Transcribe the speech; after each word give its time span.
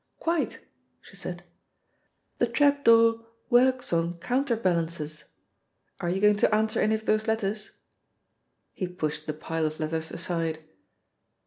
"Quite," 0.17 0.61
she 0.99 1.15
said. 1.15 1.43
"The 2.39 2.47
trap 2.47 2.83
door 2.85 3.27
works 3.51 3.93
on 3.93 4.17
counterbalances. 4.17 5.25
Are 5.99 6.09
you 6.09 6.19
going 6.19 6.37
to 6.37 6.55
answer 6.55 6.79
any 6.79 6.95
of 6.95 7.05
those 7.05 7.27
letters?" 7.27 7.73
He 8.73 8.87
pushed 8.87 9.27
the 9.27 9.33
pile 9.33 9.67
of 9.67 9.79
letters 9.79 10.09
aside. 10.09 10.57